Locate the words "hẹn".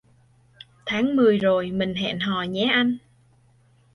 2.41-2.51